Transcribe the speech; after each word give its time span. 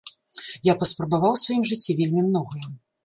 Я 0.67 0.73
паспрабаваў 0.79 1.31
у 1.35 1.41
сваім 1.43 1.61
жыцці 1.73 1.97
вельмі 2.01 2.25
многае. 2.31 2.65